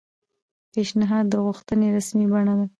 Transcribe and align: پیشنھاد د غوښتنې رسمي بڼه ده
پیشنھاد 0.73 1.25
د 1.29 1.33
غوښتنې 1.45 1.87
رسمي 1.97 2.25
بڼه 2.31 2.53
ده 2.59 2.65